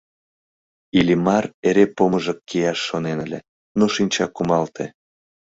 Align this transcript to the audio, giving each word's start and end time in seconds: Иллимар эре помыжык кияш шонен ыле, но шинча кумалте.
Иллимар 0.99 1.45
эре 1.67 1.85
помыжык 1.95 2.39
кияш 2.49 2.79
шонен 2.87 3.17
ыле, 3.25 3.39
но 3.77 3.85
шинча 3.93 4.25
кумалте. 4.35 4.85